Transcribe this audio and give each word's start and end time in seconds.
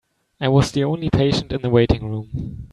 I 0.39 0.47
was 0.47 0.71
the 0.71 0.83
only 0.83 1.11
patient 1.11 1.51
in 1.53 1.61
the 1.61 1.69
waiting 1.69 2.09
room. 2.09 2.65